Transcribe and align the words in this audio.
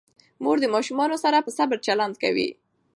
مور 0.43 0.57
د 0.61 0.65
ماشومانو 0.75 1.15
سره 1.23 1.37
په 1.45 1.51
صبر 1.57 1.77
چلند 1.87 2.15
کوي. 2.23 2.49